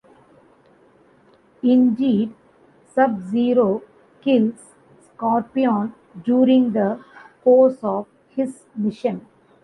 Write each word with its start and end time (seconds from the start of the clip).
Indeed, 1.61 2.33
Sub-Zero 2.91 3.83
kills 4.19 4.73
Scorpion 4.99 5.93
during 6.23 6.73
the 6.73 7.03
course 7.43 7.77
of 7.83 8.07
his 8.29 8.63
mission. 8.75 9.27